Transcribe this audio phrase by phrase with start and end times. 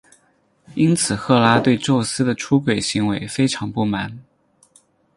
[0.73, 4.17] 因此赫拉对宙斯的出轨行为非常不满。